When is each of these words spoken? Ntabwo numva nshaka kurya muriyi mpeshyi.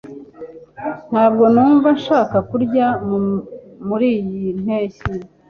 Ntabwo 1.11 1.43
numva 1.53 1.87
nshaka 1.97 2.37
kurya 2.49 2.87
muriyi 3.87 4.43
mpeshyi. 4.63 5.11